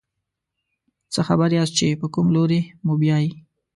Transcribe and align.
څه 1.13 1.21
خبر 1.27 1.49
یاست 1.57 1.73
چې 1.79 1.87
په 2.01 2.07
کوم 2.13 2.27
لوري 2.35 2.61
موبیايي. 2.87 3.31